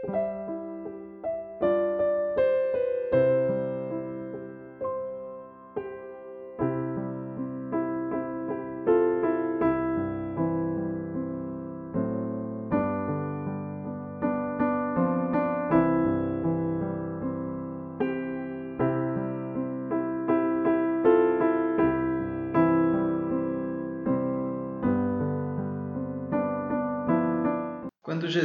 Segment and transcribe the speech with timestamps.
[0.00, 0.27] Quando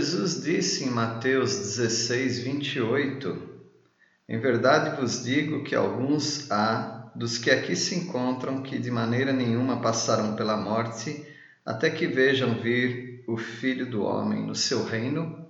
[0.03, 3.49] Jesus disse em Mateus 16, 28,
[4.27, 9.31] Em verdade vos digo que alguns há dos que aqui se encontram que de maneira
[9.31, 11.25] nenhuma passarão pela morte,
[11.65, 15.47] até que vejam vir o Filho do Homem no seu reino,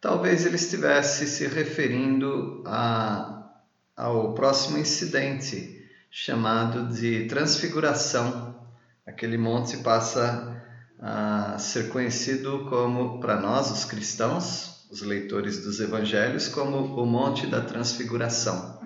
[0.00, 3.48] talvez ele estivesse se referindo a,
[3.96, 8.60] ao próximo incidente, chamado de Transfiguração.
[9.06, 10.57] Aquele monte passa
[11.00, 17.46] a ser conhecido como, para nós, os cristãos, os leitores dos evangelhos, como o Monte
[17.46, 18.80] da Transfiguração.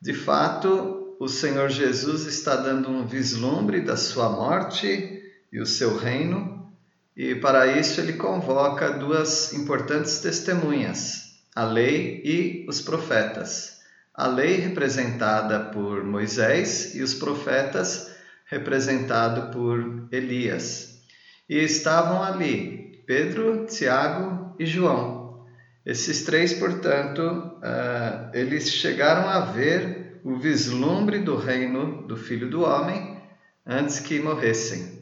[0.00, 5.22] De fato, o Senhor Jesus está dando um vislumbre da sua morte
[5.52, 6.72] e o seu reino,
[7.16, 13.80] e para isso ele convoca duas importantes testemunhas, a lei e os profetas.
[14.14, 18.11] A lei representada por Moisés e os profetas
[18.52, 21.00] representado por Elias.
[21.48, 25.46] E estavam ali Pedro, Tiago e João.
[25.86, 32.62] Esses três, portanto, uh, eles chegaram a ver o vislumbre do reino do Filho do
[32.62, 33.16] Homem
[33.66, 35.00] antes que morressem.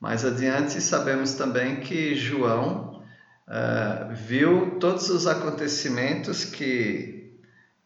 [0.00, 3.02] Mais adiante, sabemos também que João
[3.48, 7.40] uh, viu todos os acontecimentos que,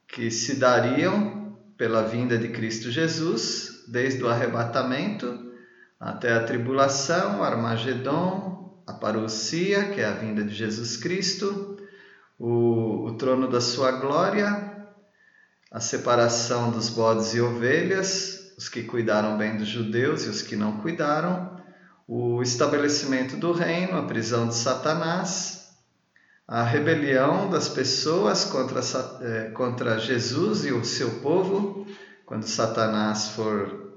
[0.06, 5.52] que se dariam pela vinda de Cristo Jesus desde o arrebatamento
[6.00, 11.76] até a tribulação, Armagedon, a parousia, que é a vinda de Jesus Cristo,
[12.38, 14.88] o, o trono da sua glória,
[15.70, 20.56] a separação dos bodes e ovelhas, os que cuidaram bem dos judeus e os que
[20.56, 21.60] não cuidaram,
[22.08, 25.70] o estabelecimento do reino, a prisão de Satanás,
[26.48, 28.80] a rebelião das pessoas contra,
[29.20, 31.86] eh, contra Jesus e o seu povo,
[32.26, 33.91] quando Satanás for,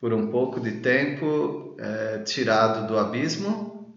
[0.00, 3.94] por um pouco de tempo, é, tirado do abismo,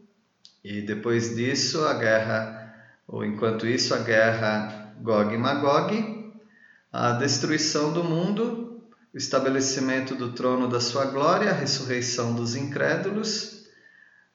[0.64, 2.74] e depois disso a guerra,
[3.08, 6.34] ou enquanto isso a guerra Gog e Magog,
[6.91, 8.81] a destruição do mundo,
[9.14, 13.68] o estabelecimento do trono da sua glória, a ressurreição dos incrédulos,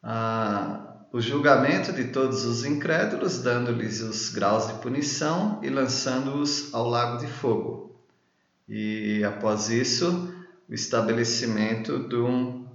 [0.03, 6.89] a, o julgamento de todos os incrédulos, dando-lhes os graus de punição e lançando-os ao
[6.89, 7.99] lago de fogo.
[8.69, 10.38] E após isso
[10.69, 12.67] o estabelecimento de um,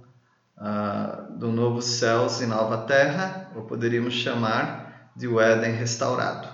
[0.58, 6.48] uh, de um novo céus e nova terra, ou poderíamos chamar de o Éden restaurado.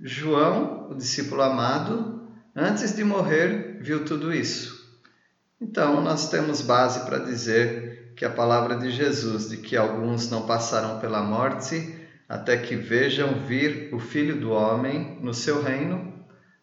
[0.00, 2.22] João, o discípulo amado,
[2.56, 4.84] antes de morrer, viu tudo isso.
[5.60, 10.46] Então, nós temos base para dizer que a palavra de Jesus, de que alguns não
[10.46, 11.98] passarão pela morte
[12.28, 16.13] até que vejam vir o Filho do Homem no seu reino,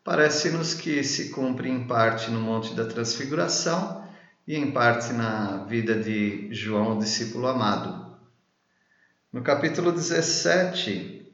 [0.03, 4.03] Parece-nos que se cumpre em parte no Monte da Transfiguração
[4.47, 8.17] e em parte na vida de João, o discípulo amado.
[9.31, 11.31] No capítulo 17,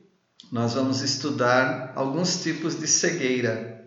[0.52, 3.86] nós vamos estudar alguns tipos de cegueira.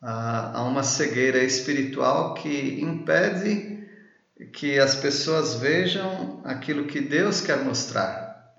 [0.00, 3.88] Há uma cegueira espiritual que impede
[4.52, 8.54] que as pessoas vejam aquilo que Deus quer mostrar.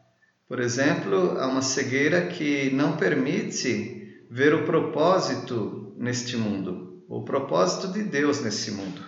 [0.46, 4.03] Por exemplo, há uma cegueira que não permite
[4.34, 9.00] ver o propósito neste mundo, o propósito de Deus nesse mundo.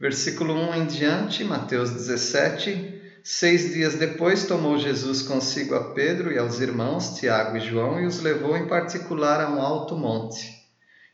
[0.00, 3.02] Versículo 1 em diante, Mateus 17.
[3.22, 8.06] Seis dias depois tomou Jesus consigo a Pedro e aos irmãos Tiago e João e
[8.06, 10.40] os levou em particular a um alto monte.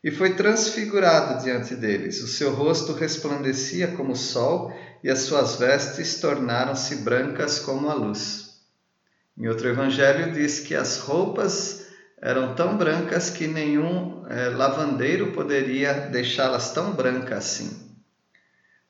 [0.04, 2.22] E foi transfigurado diante deles.
[2.22, 4.72] O seu rosto resplandecia como o sol
[5.02, 8.50] e as suas vestes tornaram-se brancas como a luz.
[9.36, 11.89] Em outro evangelho diz que as roupas
[12.20, 17.90] eram tão brancas que nenhum é, lavandeiro poderia deixá-las tão brancas assim.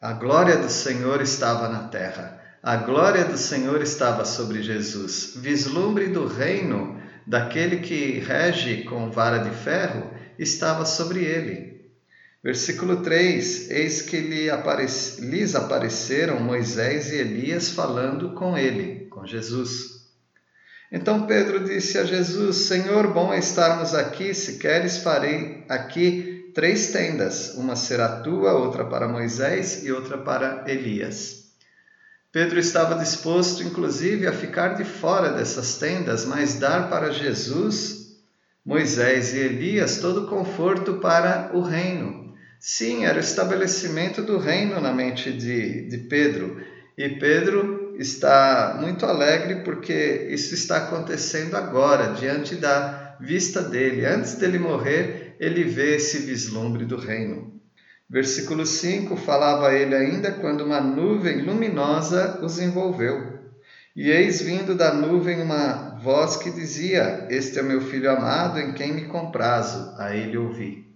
[0.00, 5.35] A glória do Senhor estava na terra, a glória do Senhor estava sobre Jesus.
[5.37, 11.91] Vislumbre do reino daquele que rege com vara de ferro estava sobre ele.
[12.43, 20.00] Versículo 3: Eis que lhes apareceram Moisés e Elias falando com ele, com Jesus.
[20.90, 24.34] Então Pedro disse a Jesus: Senhor, bom é estarmos aqui.
[24.34, 30.64] Se queres, farei aqui três tendas: uma será tua, outra para Moisés e outra para
[30.66, 31.40] Elias.
[32.32, 38.19] Pedro estava disposto, inclusive, a ficar de fora dessas tendas, mas dar para Jesus,
[38.64, 42.32] Moisés e Elias todo o conforto para o reino.
[42.60, 46.62] Sim, era o estabelecimento do reino na mente de, de Pedro.
[46.96, 54.06] E Pedro está muito alegre porque isso está acontecendo agora, diante da vista dele.
[54.06, 57.61] Antes dele morrer, ele vê esse vislumbre do reino.
[58.08, 63.38] Versículo 5 falava ele ainda quando uma nuvem luminosa os envolveu.
[63.94, 68.73] E eis vindo da nuvem uma voz que dizia: Este é meu filho amado, em
[68.73, 69.94] quem me comprazo.
[69.99, 70.88] A ele ouvi.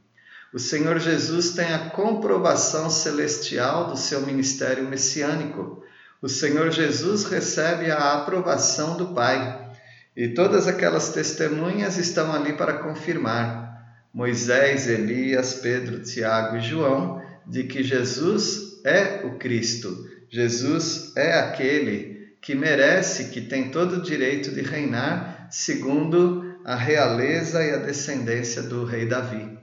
[0.55, 5.84] O Senhor Jesus tem a comprovação celestial do seu ministério messiânico.
[6.22, 9.72] O Senhor Jesus recebe a aprovação do Pai.
[10.16, 13.64] E todas aquelas testemunhas estão ali para confirmar.
[14.12, 22.34] Moisés, Elias, Pedro, Tiago e João, de que Jesus é o Cristo, Jesus é aquele
[22.40, 28.62] que merece, que tem todo o direito de reinar segundo a realeza e a descendência
[28.62, 29.54] do rei Davi.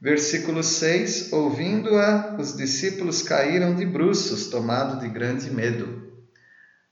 [0.00, 6.02] Versículo 6: Ouvindo-a, os discípulos caíram de bruços, tomados de grande medo.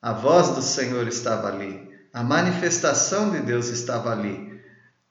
[0.01, 4.61] A voz do Senhor estava ali, a manifestação de Deus estava ali,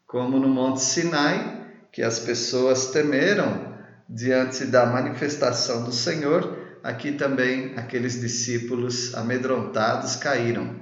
[0.05, 3.71] como no Monte Sinai, que as pessoas temeram
[4.09, 10.75] diante da manifestação do Senhor, aqui também aqueles discípulos amedrontados caíram.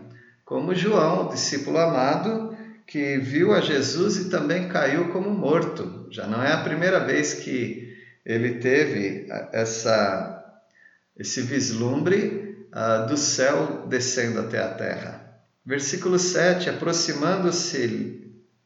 [0.43, 2.48] Como João, discípulo amado,
[2.89, 6.07] que viu a Jesus e também caiu como morto.
[6.09, 7.95] Já não é a primeira vez que
[8.25, 10.35] ele teve essa
[11.15, 15.39] esse vislumbre uh, do céu descendo até a terra.
[15.63, 18.25] Versículo 7, aproximando-se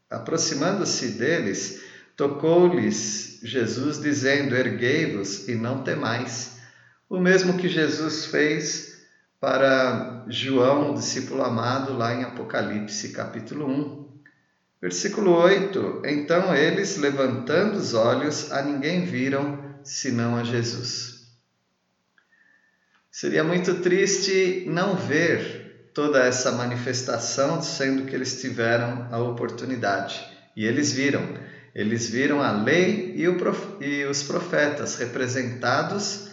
[0.09, 1.81] aproximando-se deles,
[2.15, 6.57] Tocou-lhes Jesus, dizendo: Erguei-vos e não temais.
[7.09, 9.01] O mesmo que Jesus fez
[9.39, 14.02] para João, o discípulo amado, lá em Apocalipse, capítulo 1.
[14.83, 21.21] Versículo 8: Então eles, levantando os olhos, a ninguém viram senão a Jesus.
[23.09, 30.21] Seria muito triste não ver toda essa manifestação, sendo que eles tiveram a oportunidade.
[30.53, 31.33] E eles viram.
[31.73, 33.23] Eles viram a lei e,
[33.85, 36.27] e os profetas representados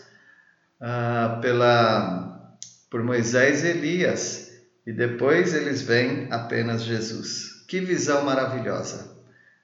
[0.81, 2.57] ah, pela,
[2.91, 4.51] por Moisés e Elias,
[4.85, 7.50] e depois eles veem apenas Jesus.
[7.71, 9.17] Que visão maravilhosa!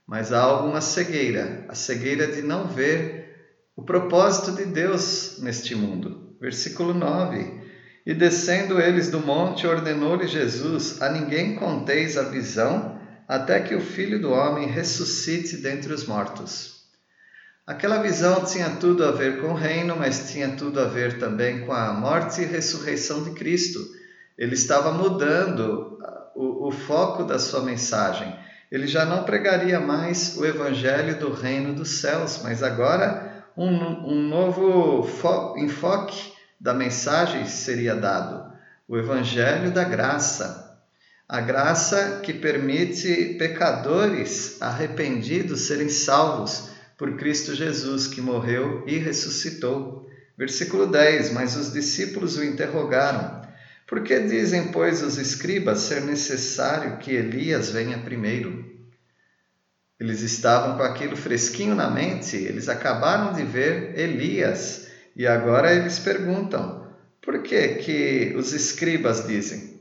[0.07, 3.35] Mas há alguma cegueira, a cegueira de não ver
[3.75, 6.37] o propósito de Deus neste mundo.
[6.41, 7.63] Versículo 9.
[8.07, 13.81] E descendo eles do monte, ordenou-lhe Jesus: A ninguém conteis a visão até que o
[13.81, 16.85] Filho do Homem ressuscite dentre os mortos.
[17.67, 21.67] Aquela visão tinha tudo a ver com o reino, mas tinha tudo a ver também
[21.67, 23.81] com a morte e ressurreição de Cristo.
[24.39, 25.97] Ele estava mudando
[26.37, 28.37] o, o foco da sua mensagem.
[28.71, 34.29] Ele já não pregaria mais o evangelho do reino dos céus, mas agora um, um
[34.29, 35.09] novo
[35.57, 38.53] enfoque da mensagem seria dado:
[38.87, 40.79] o evangelho da graça,
[41.29, 50.07] a graça que permite pecadores arrependidos serem salvos por Cristo Jesus, que morreu e ressuscitou.
[50.37, 53.46] Versículo 10: Mas os discípulos o interrogaram:
[53.87, 58.65] Por que dizem, pois, os escribas ser necessário que Elias venha primeiro?
[59.99, 65.99] Eles estavam com aquilo fresquinho na mente, eles acabaram de ver Elias e agora eles
[65.99, 66.87] perguntam:
[67.23, 69.81] por que, que os escribas dizem?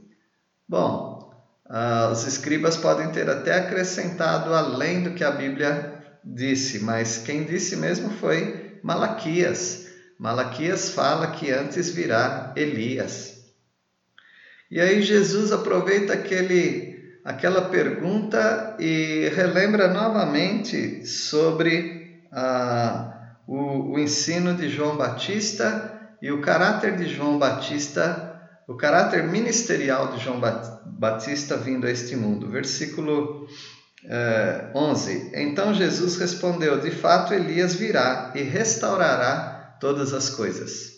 [0.67, 1.15] Bom,
[1.67, 7.43] Uh, os escribas podem ter até acrescentado além do que a Bíblia disse, mas quem
[7.43, 9.88] disse mesmo foi Malaquias.
[10.19, 13.35] Malaquias fala que antes virá Elias.
[14.69, 23.13] E aí Jesus aproveita aquele, aquela pergunta e relembra novamente sobre uh,
[23.48, 25.91] o, o ensino de João Batista
[26.22, 28.34] e o caráter de João Batista
[28.67, 30.41] o caráter ministerial de João
[30.86, 32.50] Batista vindo a este mundo.
[32.50, 33.48] Versículo
[34.03, 40.94] eh, 11: Então Jesus respondeu: De fato, Elias virá e restaurará todas as coisas.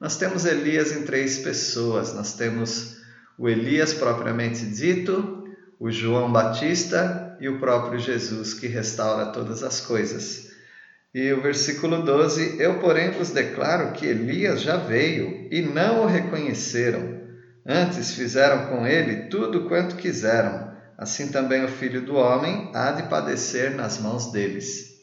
[0.00, 2.12] Nós temos Elias em três pessoas.
[2.12, 2.96] Nós temos
[3.38, 5.44] o Elias propriamente dito,
[5.80, 10.50] o João Batista e o próprio Jesus que restaura todas as coisas.
[11.14, 16.06] E o versículo 12: Eu, porém, vos declaro que Elias já veio e não o
[16.06, 17.16] reconheceram.
[17.64, 20.76] Antes fizeram com ele tudo quanto quiseram.
[20.98, 24.94] Assim também o filho do homem há de padecer nas mãos deles.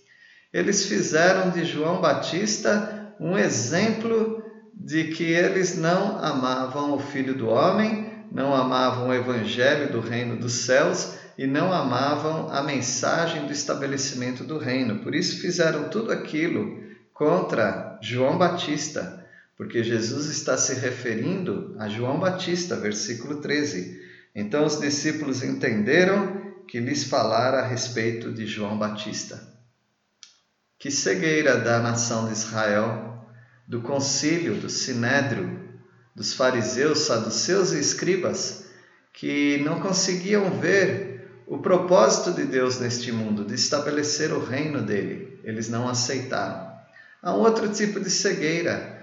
[0.52, 4.43] Eles fizeram de João Batista um exemplo
[4.74, 10.36] de que eles não amavam o Filho do Homem, não amavam o Evangelho do Reino
[10.38, 15.00] dos Céus e não amavam a mensagem do estabelecimento do reino.
[15.00, 16.82] Por isso fizeram tudo aquilo
[17.14, 19.24] contra João Batista,
[19.56, 24.02] porque Jesus está se referindo a João Batista, versículo 13.
[24.36, 29.42] Então os discípulos entenderam que lhes falara a respeito de João Batista.
[30.80, 33.13] Que cegueira da nação de Israel,
[33.68, 35.60] do concílio, do sinédrio,
[36.16, 38.66] dos fariseus, saduceus e escribas,
[39.14, 45.40] que não conseguiam ver o propósito de Deus neste mundo, de estabelecer o reino dele.
[45.44, 46.72] Eles não aceitaram.
[47.22, 48.94] Há um outro tipo de cegueira,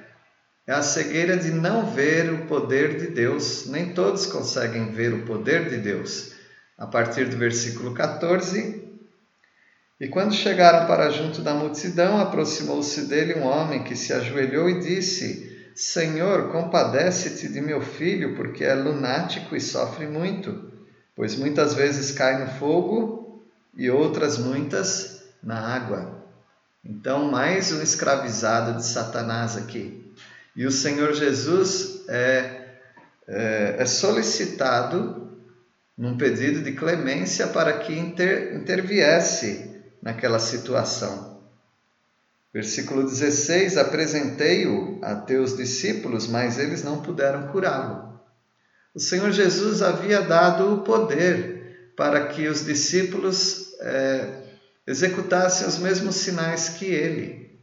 [0.71, 3.67] é a cegueira de não ver o poder de Deus.
[3.67, 6.33] Nem todos conseguem ver o poder de Deus.
[6.79, 8.90] A partir do versículo 14.
[10.01, 14.81] E quando chegaram para junto da multidão, aproximou-se dele um homem que se ajoelhou e
[14.81, 20.73] disse: Senhor, compadece-te de meu filho, porque é lunático e sofre muito,
[21.15, 23.45] pois muitas vezes cai no fogo
[23.77, 26.25] e outras muitas na água.
[26.83, 30.15] Então, mais um escravizado de Satanás aqui.
[30.57, 32.69] E o Senhor Jesus é,
[33.29, 35.39] é, é solicitado
[35.97, 39.70] num pedido de clemência para que inter, interviesse
[40.03, 41.41] naquela situação.
[42.53, 48.21] Versículo 16: Apresentei-o a teus discípulos, mas eles não puderam curá-lo.
[48.95, 54.43] O Senhor Jesus havia dado o poder para que os discípulos é,
[54.87, 57.61] executassem os mesmos sinais que ele,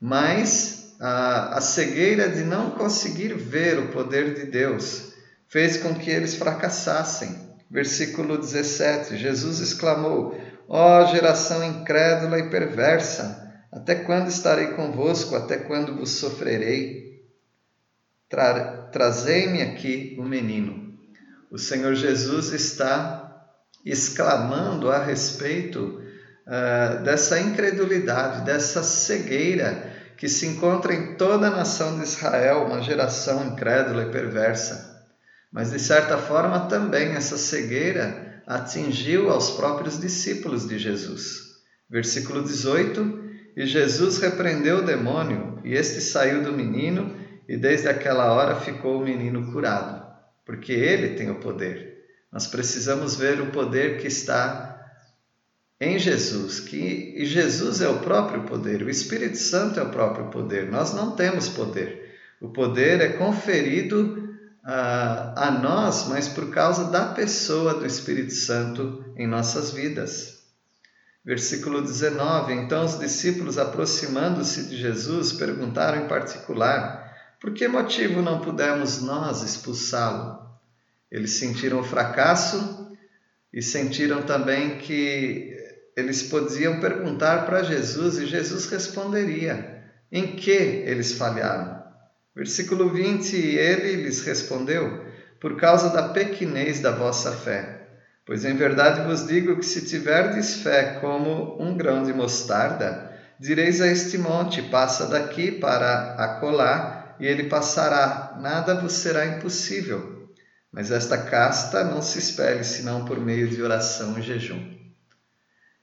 [0.00, 5.12] mas a, a cegueira de não conseguir ver o poder de Deus
[5.48, 7.50] fez com que eles fracassassem.
[7.68, 10.40] Versículo 17: Jesus exclamou:
[10.74, 13.52] Ó oh, geração incrédula e perversa!
[13.70, 15.36] Até quando estarei convosco?
[15.36, 17.26] Até quando vos sofrerei?
[18.30, 20.94] Tra Trazei-me aqui o menino.
[21.50, 23.50] O Senhor Jesus está
[23.84, 26.02] exclamando a respeito
[26.46, 32.80] uh, dessa incredulidade, dessa cegueira que se encontra em toda a nação de Israel, uma
[32.80, 35.04] geração incrédula e perversa.
[35.52, 41.52] Mas, de certa forma, também essa cegueira atingiu aos próprios discípulos de Jesus.
[41.88, 43.22] Versículo 18
[43.56, 47.14] e Jesus repreendeu o demônio, e este saiu do menino,
[47.46, 50.02] e desde aquela hora ficou o menino curado,
[50.44, 52.02] porque ele tem o poder.
[52.32, 54.70] Nós precisamos ver o poder que está
[55.78, 60.30] em Jesus, que e Jesus é o próprio poder, o Espírito Santo é o próprio
[60.30, 60.70] poder.
[60.70, 62.16] Nós não temos poder.
[62.40, 64.31] O poder é conferido
[64.64, 70.42] a, a nós, mas por causa da pessoa do Espírito Santo em nossas vidas.
[71.24, 78.40] Versículo 19: Então os discípulos, aproximando-se de Jesus, perguntaram em particular: Por que motivo não
[78.40, 80.42] pudemos nós expulsá-lo?
[81.10, 82.96] Eles sentiram o fracasso
[83.52, 85.56] e sentiram também que
[85.96, 89.82] eles podiam perguntar para Jesus e Jesus responderia.
[90.10, 91.81] Em que eles falharam?
[92.34, 95.04] Versículo 20: Ele lhes respondeu:
[95.40, 97.88] Por causa da pequenez da vossa fé.
[98.24, 103.80] Pois em verdade vos digo que se tiverdes fé como um grão de mostarda, direis
[103.80, 110.28] a este monte: passa daqui para acolá, e ele passará, nada vos será impossível.
[110.72, 114.72] Mas esta casta não se espelhe senão por meio de oração e jejum.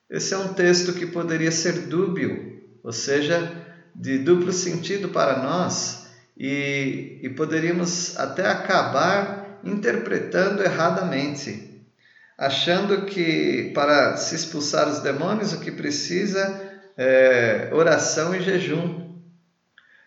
[0.09, 5.98] Esse é um texto que poderia ser dúbio, ou seja, de duplo sentido para nós,
[6.39, 11.69] e, e poderíamos até acabar interpretando erradamente
[12.39, 16.67] achando que para se expulsar os demônios o que precisa
[16.97, 19.09] é oração e jejum.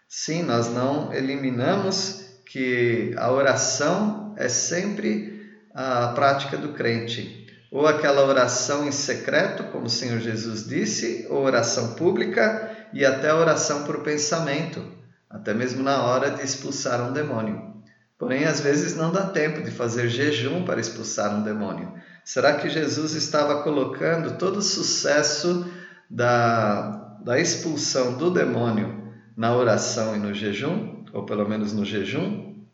[0.09, 5.43] Sim, nós não eliminamos que a oração é sempre
[5.75, 7.47] a prática do crente.
[7.71, 13.33] Ou aquela oração em secreto, como o Senhor Jesus disse, ou oração pública e até
[13.33, 14.85] oração por pensamento,
[15.33, 17.73] até mesmo na hora de expulsar um demônio.
[18.19, 21.93] Porém, às vezes não dá tempo de fazer jejum para expulsar um demônio.
[22.25, 25.67] Será que Jesus estava colocando todo o sucesso
[26.09, 31.05] da, da expulsão do demônio na oração e no jejum?
[31.13, 32.65] Ou pelo menos no jejum?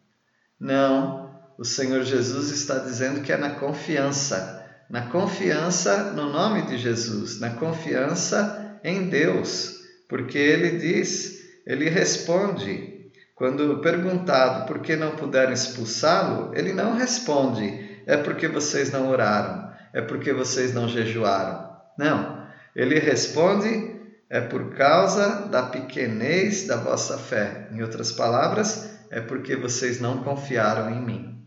[0.61, 4.67] Não, o Senhor Jesus está dizendo que é na confiança.
[4.91, 9.79] Na confiança no nome de Jesus, na confiança em Deus.
[10.09, 11.38] Porque ele diz,
[11.69, 18.91] ele responde, quando perguntado por que não puderam expulsá-lo, ele não responde é porque vocês
[18.91, 21.69] não oraram, é porque vocês não jejuaram.
[21.99, 23.99] Não, ele responde
[24.31, 27.69] é por causa da pequenez da vossa fé.
[27.71, 31.47] Em outras palavras, é porque vocês não confiaram em mim.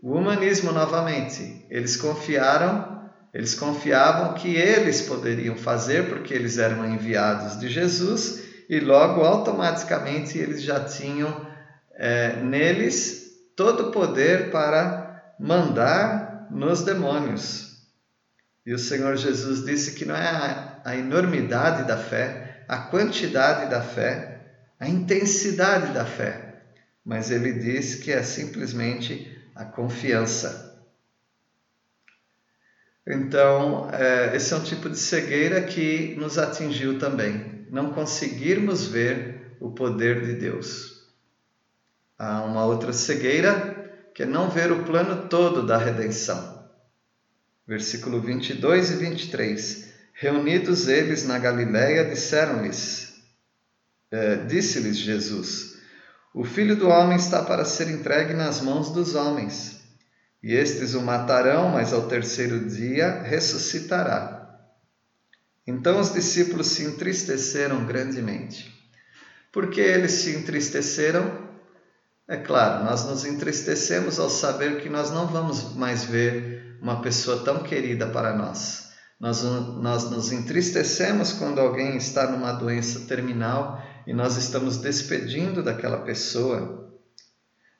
[0.00, 7.60] O humanismo novamente, eles confiaram, eles confiavam que eles poderiam fazer porque eles eram enviados
[7.60, 8.41] de Jesus
[8.72, 11.46] e logo automaticamente eles já tinham
[11.94, 17.76] é, neles todo o poder para mandar nos demônios.
[18.64, 23.70] E o Senhor Jesus disse que não é a, a enormidade da fé, a quantidade
[23.70, 24.40] da fé,
[24.80, 26.62] a intensidade da fé,
[27.04, 30.82] mas ele disse que é simplesmente a confiança.
[33.06, 39.56] Então, é, esse é um tipo de cegueira que nos atingiu também, não conseguirmos ver
[39.58, 41.06] o poder de Deus.
[42.18, 46.68] Há uma outra cegueira que é não ver o plano todo da redenção.
[47.66, 49.92] Versículo 22 e 23.
[50.12, 53.14] Reunidos eles na Galiléia, disseram-lhes,
[54.10, 55.78] é, disse-lhes Jesus:
[56.34, 59.80] O filho do homem está para ser entregue nas mãos dos homens,
[60.42, 64.41] e estes o matarão, mas ao terceiro dia ressuscitará.
[65.66, 68.72] Então os discípulos se entristeceram grandemente.
[69.52, 71.50] Por que eles se entristeceram?
[72.26, 77.44] É claro, nós nos entristecemos ao saber que nós não vamos mais ver uma pessoa
[77.44, 78.90] tão querida para nós.
[79.20, 85.98] Nós, nós nos entristecemos quando alguém está numa doença terminal e nós estamos despedindo daquela
[85.98, 86.90] pessoa.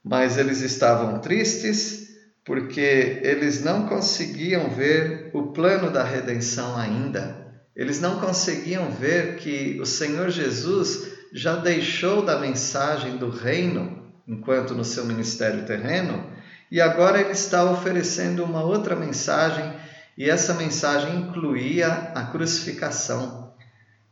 [0.04, 2.10] Mas eles estavam tristes
[2.44, 7.41] porque eles não conseguiam ver o plano da redenção ainda.
[7.74, 14.74] Eles não conseguiam ver que o Senhor Jesus já deixou da mensagem do reino enquanto
[14.74, 16.30] no seu ministério terreno,
[16.70, 19.72] e agora ele está oferecendo uma outra mensagem,
[20.16, 23.52] e essa mensagem incluía a crucificação.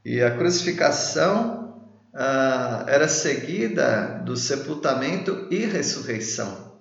[0.04, 1.80] E a crucificação
[2.14, 6.80] ah, era seguida do sepultamento e ressurreição,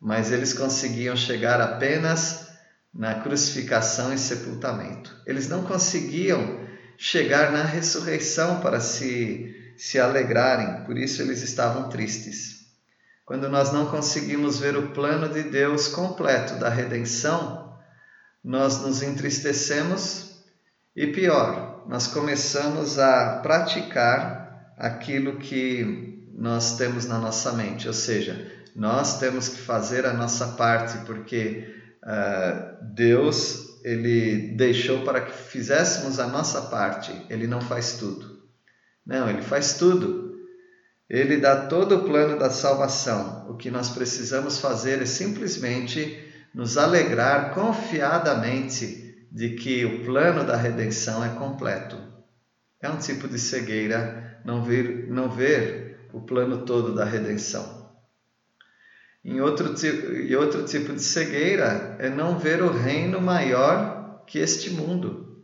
[0.00, 2.47] mas eles conseguiam chegar apenas
[2.92, 5.14] na crucificação e sepultamento.
[5.26, 6.66] Eles não conseguiam
[6.96, 12.66] chegar na ressurreição para se, se alegrarem, por isso eles estavam tristes.
[13.24, 17.76] Quando nós não conseguimos ver o plano de Deus completo da redenção,
[18.42, 20.42] nós nos entristecemos
[20.96, 28.50] e pior, nós começamos a praticar aquilo que nós temos na nossa mente, ou seja,
[28.74, 36.18] nós temos que fazer a nossa parte porque uh, Deus ele deixou para que fizéssemos
[36.18, 37.12] a nossa parte.
[37.30, 38.42] Ele não faz tudo.
[39.06, 40.36] Não, ele faz tudo.
[41.08, 43.46] Ele dá todo o plano da salvação.
[43.48, 46.22] O que nós precisamos fazer é simplesmente
[46.54, 51.96] nos alegrar confiadamente de que o plano da redenção é completo.
[52.82, 57.77] É um tipo de cegueira não ver, não ver o plano todo da redenção.
[59.28, 59.74] Em outro,
[60.38, 65.42] outro tipo de cegueira é não ver o reino maior que este mundo.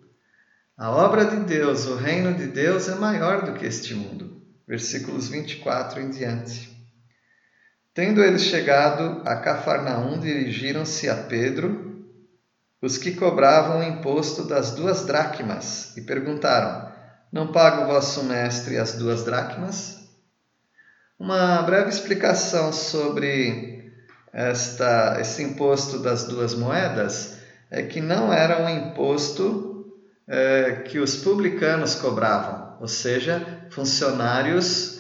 [0.77, 4.35] A obra de Deus, o reino de Deus é maior do que este mundo
[4.66, 6.70] versículos 24 em diante.
[7.92, 12.05] Tendo eles chegado a Cafarnaum, dirigiram-se a Pedro,
[12.83, 16.90] os que cobravam o imposto das duas dracmas, e perguntaram:
[17.31, 20.04] Não paga o vosso mestre as duas dracmas?
[21.18, 23.92] Uma breve explicação sobre
[24.33, 27.38] esta, esse imposto das duas moedas
[27.70, 29.92] é que não era um imposto
[30.27, 34.94] é, que os publicanos cobravam, ou seja, funcionários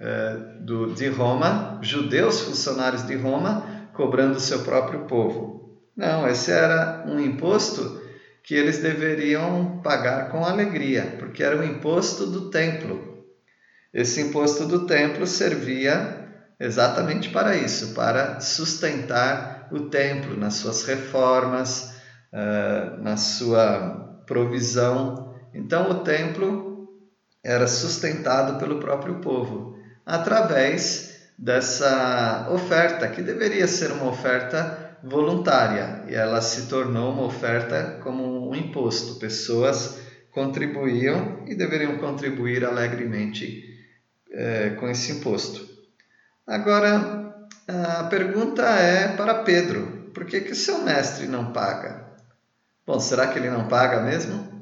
[0.00, 5.76] eh, do, de Roma, judeus funcionários de Roma, cobrando seu próprio povo.
[5.96, 8.00] Não, esse era um imposto
[8.44, 13.07] que eles deveriam pagar com alegria, porque era o imposto do templo.
[13.92, 16.18] Esse imposto do templo servia
[16.60, 21.94] exatamente para isso, para sustentar o templo nas suas reformas,
[22.32, 25.34] eh, na sua provisão.
[25.54, 26.88] Então, o templo
[27.42, 36.14] era sustentado pelo próprio povo, através dessa oferta, que deveria ser uma oferta voluntária, e
[36.14, 39.18] ela se tornou uma oferta como um imposto.
[39.18, 39.98] Pessoas
[40.32, 43.77] contribuíam e deveriam contribuir alegremente
[44.30, 45.68] é, com esse imposto.
[46.46, 47.34] Agora,
[47.66, 52.06] a pergunta é para Pedro: por que, que seu mestre não paga?
[52.86, 54.58] Bom, será que ele não paga mesmo?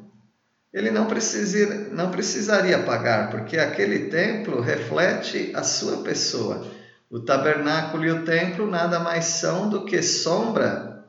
[0.77, 6.71] ele não, precisa, não precisaria pagar, porque aquele templo reflete a sua pessoa.
[7.11, 11.03] O tabernáculo e o templo nada mais são do que sombra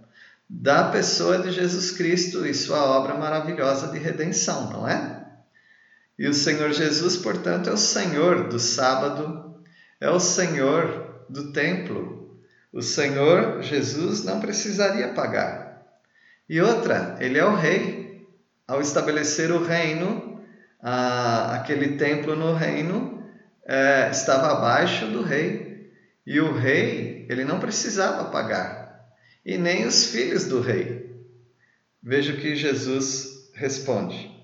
[0.49, 5.26] da pessoa de Jesus Cristo e sua obra maravilhosa de redenção, não é?
[6.17, 9.61] E o Senhor Jesus, portanto, é o Senhor do sábado,
[10.01, 12.39] é o Senhor do templo.
[12.73, 15.85] O Senhor Jesus não precisaria pagar.
[16.49, 18.25] E outra, ele é o rei.
[18.67, 20.41] Ao estabelecer o reino,
[20.81, 23.23] a, aquele templo no reino
[23.65, 25.91] é, estava abaixo do rei.
[26.25, 29.07] E o rei, ele não precisava pagar.
[29.45, 31.15] E nem os filhos do rei.
[32.01, 34.36] Veja o que Jesus responde.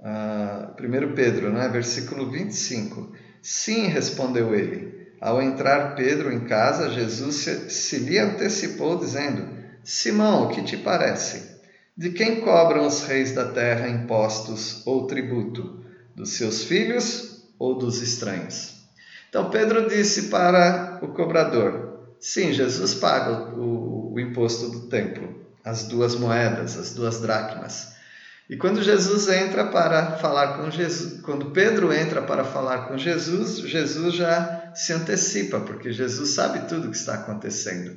[0.00, 1.68] Uh, 1 Pedro, né?
[1.68, 3.12] versículo 25.
[3.42, 5.10] Sim, respondeu ele.
[5.20, 10.78] Ao entrar Pedro em casa, Jesus se, se lhe antecipou, dizendo: Simão, o que te
[10.78, 11.60] parece?
[11.94, 15.84] De quem cobram os reis da terra impostos ou tributo?
[16.14, 18.80] Dos seus filhos ou dos estranhos?
[19.28, 25.46] Então Pedro disse para o cobrador: Sim, Jesus paga o, o, o imposto do templo,
[25.62, 27.99] as duas moedas, as duas dracmas.
[28.50, 33.58] E quando Jesus entra para falar com Jesus, quando Pedro entra para falar com Jesus,
[33.58, 37.96] Jesus já se antecipa, porque Jesus sabe tudo o que está acontecendo.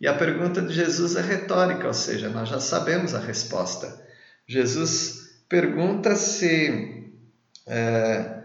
[0.00, 4.02] E a pergunta de Jesus é retórica, ou seja, nós já sabemos a resposta.
[4.48, 7.12] Jesus pergunta se
[7.66, 8.44] é,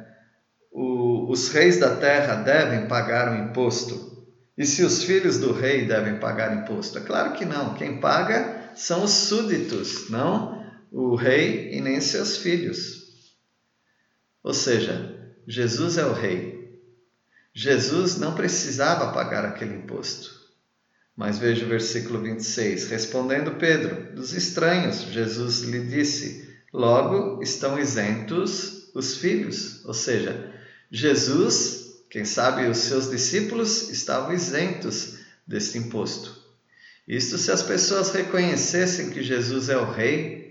[0.69, 5.85] o, os reis da terra devem pagar o imposto e se os filhos do rei
[5.85, 6.97] devem pagar imposto.
[6.97, 7.73] É claro que não.
[7.73, 10.56] Quem paga são os súditos, não
[10.91, 13.07] o rei e nem seus filhos.
[14.43, 16.81] Ou seja, Jesus é o rei.
[17.53, 20.37] Jesus não precisava pagar aquele imposto.
[21.15, 22.89] Mas veja o versículo 26.
[22.89, 29.83] Respondendo Pedro, dos estranhos, Jesus lhe disse: Logo estão isentos os filhos.
[29.85, 30.53] Ou seja,
[30.91, 36.45] Jesus, quem sabe os seus discípulos, estavam isentos deste imposto.
[37.07, 40.46] Isto se as pessoas reconhecessem que Jesus é o Rei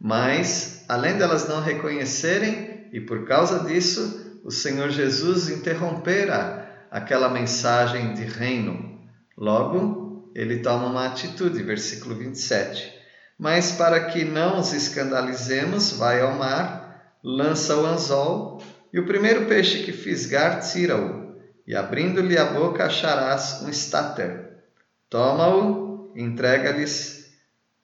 [0.00, 8.14] mas, além delas não reconhecerem, e por causa disso, o Senhor Jesus interrompera aquela mensagem
[8.14, 9.00] de reino.
[9.36, 12.92] Logo, ele toma uma atitude, versículo 27.
[13.38, 19.46] Mas para que não os escandalizemos, vai ao mar, lança o anzol, e o primeiro
[19.46, 21.34] peixe que fisgar, tira-o,
[21.66, 24.50] e abrindo-lhe a boca acharás um estáter.
[25.10, 27.32] Toma-o, entrega-lhes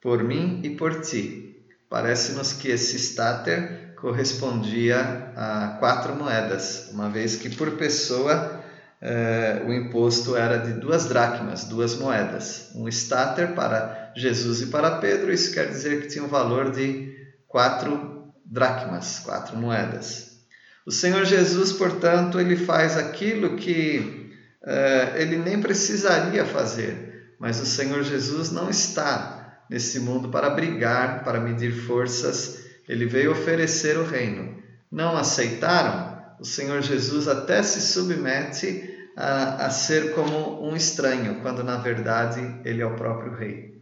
[0.00, 1.49] por mim e por ti.
[1.90, 8.62] Parece-nos que esse stater correspondia a quatro moedas, uma vez que por pessoa
[9.02, 12.70] eh, o imposto era de duas dracmas, duas moedas.
[12.76, 17.12] Um stater para Jesus e para Pedro, isso quer dizer que tinha um valor de
[17.48, 20.38] quatro dracmas, quatro moedas.
[20.86, 24.32] O Senhor Jesus, portanto, ele faz aquilo que
[24.64, 29.39] eh, ele nem precisaria fazer, mas o Senhor Jesus não está
[29.70, 32.64] nesse mundo para brigar, para medir forças.
[32.88, 34.60] Ele veio oferecer o reino.
[34.90, 36.18] Não aceitaram?
[36.40, 42.40] O Senhor Jesus até se submete a, a ser como um estranho, quando na verdade
[42.64, 43.80] ele é o próprio Rei.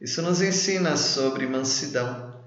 [0.00, 2.42] Isso nos ensina sobre mansidão,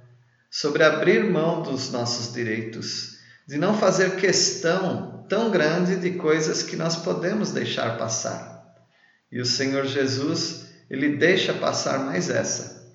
[0.52, 3.18] sobre abrir mão dos nossos direitos,
[3.48, 8.76] de não fazer questão tão grande de coisas que nós podemos deixar passar.
[9.32, 12.92] E o Senhor Jesus ele deixa passar mais essa,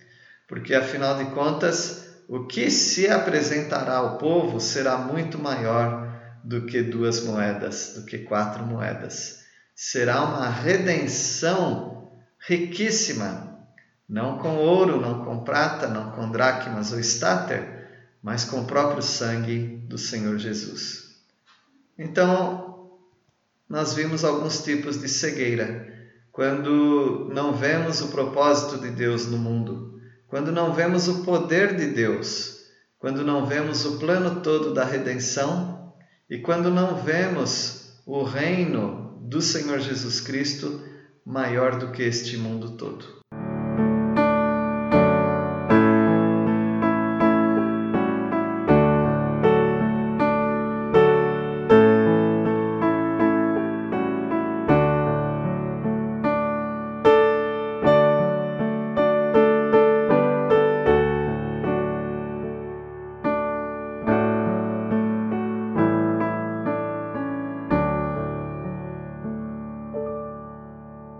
[0.46, 6.08] porque afinal de contas, o que se apresentará ao povo será muito maior
[6.44, 9.44] do que duas moedas, do que quatro moedas.
[9.74, 13.58] Será uma redenção riquíssima,
[14.08, 17.80] não com ouro, não com prata, não com dracmas ou estáter,
[18.22, 21.16] mas com o próprio sangue do Senhor Jesus.
[21.98, 22.90] Então,
[23.68, 25.89] nós vimos alguns tipos de cegueira
[26.32, 31.88] quando não vemos o propósito de Deus no mundo, quando não vemos o poder de
[31.88, 32.60] Deus,
[32.98, 35.94] quando não vemos o plano todo da redenção
[36.28, 40.82] e quando não vemos o reino do Senhor Jesus Cristo
[41.24, 43.19] maior do que este mundo todo.